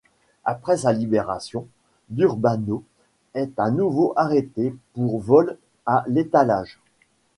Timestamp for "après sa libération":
0.45-1.67